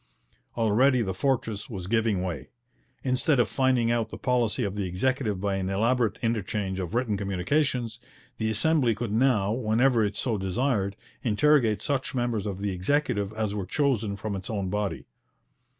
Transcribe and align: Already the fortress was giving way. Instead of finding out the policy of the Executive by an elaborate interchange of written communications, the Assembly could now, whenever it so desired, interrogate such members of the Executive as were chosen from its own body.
Already 0.57 1.03
the 1.03 1.13
fortress 1.13 1.69
was 1.69 1.85
giving 1.85 2.23
way. 2.23 2.49
Instead 3.03 3.39
of 3.39 3.47
finding 3.47 3.91
out 3.91 4.09
the 4.09 4.17
policy 4.17 4.63
of 4.63 4.73
the 4.73 4.87
Executive 4.87 5.39
by 5.39 5.57
an 5.57 5.69
elaborate 5.69 6.17
interchange 6.23 6.79
of 6.79 6.95
written 6.95 7.15
communications, 7.17 7.99
the 8.39 8.49
Assembly 8.49 8.95
could 8.95 9.11
now, 9.11 9.51
whenever 9.51 10.03
it 10.03 10.15
so 10.17 10.39
desired, 10.39 10.95
interrogate 11.21 11.83
such 11.83 12.15
members 12.15 12.47
of 12.47 12.57
the 12.61 12.71
Executive 12.71 13.31
as 13.33 13.53
were 13.53 13.67
chosen 13.67 14.15
from 14.15 14.35
its 14.35 14.49
own 14.49 14.71
body. 14.71 15.05